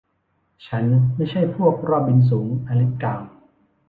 [0.67, 0.83] ฉัน
[1.15, 3.21] ไม่ใช่พวกรอบบินสูง อลิซกล่าว